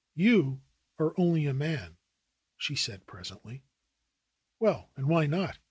"You 0.15 0.63
are 0.97 1.13
only 1.15 1.45
a 1.45 1.53
man," 1.53 1.97
she 2.57 2.73
said 2.75 3.05
presently. 3.05 3.61
"Well 4.57 4.89
and 4.95 5.07
why 5.07 5.27
not 5.27 5.59